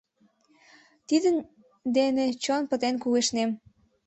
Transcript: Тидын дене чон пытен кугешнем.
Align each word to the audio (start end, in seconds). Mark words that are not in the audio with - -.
Тидын 1.07 1.35
дене 1.97 2.25
чон 2.43 2.63
пытен 2.69 2.95
кугешнем. 2.99 3.49